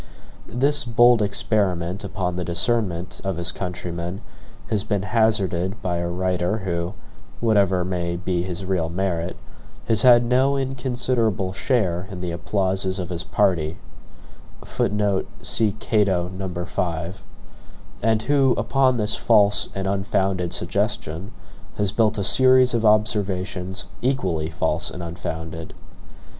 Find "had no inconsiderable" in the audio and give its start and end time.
10.01-11.53